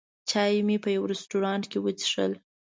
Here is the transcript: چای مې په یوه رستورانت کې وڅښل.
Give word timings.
چای 0.29 0.53
مې 0.67 0.77
په 0.83 0.89
یوه 0.95 1.09
رستورانت 1.11 1.65
کې 1.71 1.79
وڅښل. 1.81 2.31